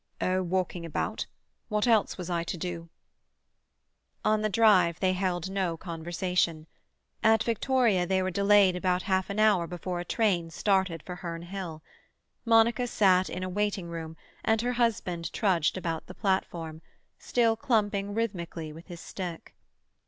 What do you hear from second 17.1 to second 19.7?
still clumping rhythmically with his stick.